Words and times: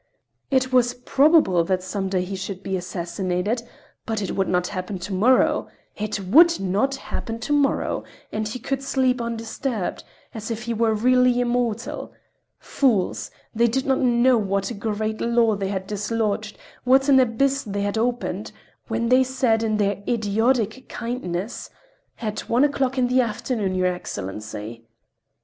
It 0.49 0.73
was 0.73 0.95
probable 0.95 1.63
that 1.65 1.83
some 1.83 2.09
day 2.09 2.23
he 2.23 2.35
should 2.35 2.63
be 2.63 2.75
assassinated, 2.75 3.61
but 4.07 4.19
it 4.19 4.35
would 4.35 4.47
not 4.47 4.65
happen 4.69 4.97
to 4.97 5.13
morrow—it 5.13 6.19
would 6.21 6.59
not 6.59 6.95
happen 6.95 7.37
to 7.37 7.53
morrow—and 7.53 8.47
he 8.47 8.57
could 8.57 8.81
sleep 8.81 9.21
undisturbed, 9.21 10.03
as 10.33 10.49
if 10.49 10.63
he 10.63 10.73
were 10.73 10.95
really 10.95 11.39
immortal. 11.39 12.13
Fools—they 12.57 13.67
did 13.67 13.85
not 13.85 13.99
know 13.99 14.39
what 14.39 14.71
a 14.71 14.73
great 14.73 15.21
law 15.21 15.55
they 15.55 15.67
had 15.67 15.85
dislodged, 15.85 16.57
what 16.83 17.07
an 17.07 17.19
abyss 17.19 17.61
they 17.61 17.83
had 17.83 17.95
opened, 17.99 18.51
when 18.87 19.07
they 19.09 19.23
said 19.23 19.61
in 19.61 19.77
their 19.77 20.01
idiotic 20.07 20.89
kindness: 20.89 21.69
"At 22.19 22.49
one 22.49 22.63
o'clock 22.63 22.97
in 22.97 23.07
the 23.07 23.21
afternoon, 23.21 23.75
your 23.75 23.85
Excellency!" 23.93 24.83